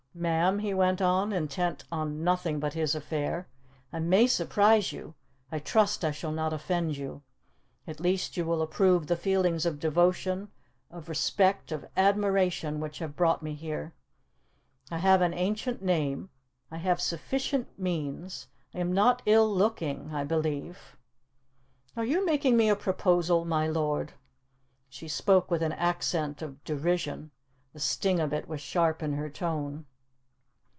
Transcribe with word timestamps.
"Ma'am," 0.13 0.59
he 0.59 0.73
went 0.73 1.01
on, 1.01 1.31
intent 1.31 1.85
on 1.89 2.21
nothing 2.21 2.59
but 2.59 2.73
his 2.73 2.93
affair, 2.95 3.47
"I 3.93 3.99
may 3.99 4.27
surprise 4.27 4.91
you 4.91 5.13
I 5.49 5.59
trust 5.59 6.03
I 6.03 6.11
shall 6.11 6.33
not 6.33 6.51
offend 6.51 6.97
you. 6.97 7.21
At 7.87 8.01
least 8.01 8.35
you 8.35 8.43
will 8.43 8.61
approve 8.61 9.07
the 9.07 9.15
feelings 9.15 9.65
of 9.65 9.79
devotion, 9.79 10.49
of 10.91 11.07
respect, 11.07 11.71
of 11.71 11.87
admiration 11.95 12.81
which 12.81 12.99
have 12.99 13.15
brought 13.15 13.41
me 13.41 13.53
here. 13.53 13.93
I 14.91 14.97
have 14.97 15.21
an 15.21 15.33
ancient 15.33 15.81
name, 15.81 16.29
I 16.69 16.77
have 16.79 16.99
sufficient 16.99 17.79
means 17.79 18.49
I 18.73 18.79
am 18.79 18.91
not 18.91 19.21
ill 19.25 19.49
looking, 19.49 20.13
I 20.13 20.25
believe" 20.25 20.97
"Are 21.95 22.03
you 22.03 22.25
making 22.25 22.57
me 22.57 22.67
a 22.67 22.75
proposal, 22.75 23.45
my 23.45 23.65
lord?" 23.65 24.11
She 24.89 25.07
spoke 25.07 25.49
with 25.49 25.63
an 25.63 25.71
accent 25.71 26.41
of 26.41 26.61
derision; 26.65 27.31
the 27.71 27.79
sting 27.79 28.19
of 28.19 28.33
it 28.33 28.49
was 28.49 28.59
sharp 28.59 29.01
in 29.01 29.13
her 29.13 29.29
tone. 29.29 29.85